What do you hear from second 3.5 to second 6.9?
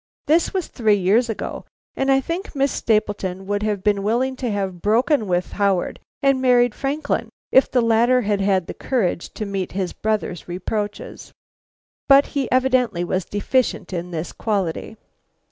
have been willing to have broken with Howard and married